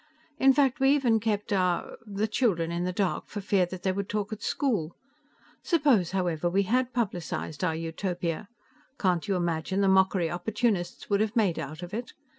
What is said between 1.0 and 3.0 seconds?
kept our... the children in the